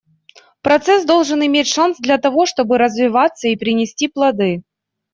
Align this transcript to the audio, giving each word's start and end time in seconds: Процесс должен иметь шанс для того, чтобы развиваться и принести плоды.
Процесс 0.63 1.05
должен 1.05 1.45
иметь 1.45 1.67
шанс 1.67 1.99
для 1.99 2.17
того, 2.17 2.47
чтобы 2.47 2.79
развиваться 2.79 3.49
и 3.49 3.55
принести 3.55 4.07
плоды. 4.07 4.63